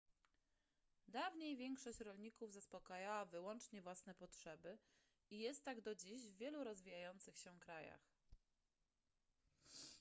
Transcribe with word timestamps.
dawniej 1.07 1.57
większość 1.57 1.99
rolników 1.99 2.53
zaspokajała 2.53 3.25
wyłącznie 3.25 3.81
własne 3.81 4.15
potrzeby 4.15 4.77
i 5.29 5.39
jest 5.39 5.63
tak 5.63 5.81
do 5.81 5.95
dziś 5.95 6.27
w 6.27 6.35
wielu 6.37 6.63
rozwijających 6.63 7.37
się 7.37 7.59
krajach 7.59 8.11